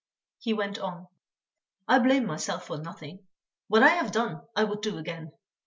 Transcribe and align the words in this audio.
He 0.39 0.51
went 0.53 0.79
on: 0.79 1.09
"I 1.87 1.99
blame 1.99 2.25
myself 2.25 2.65
for 2.65 2.79
nothing. 2.79 3.27
What 3.67 3.83
I 3.83 3.89
have 3.89 4.11
done, 4.11 4.41
I 4.55 4.63
would 4.63 4.81
do 4.81 4.97
again. 4.97 5.31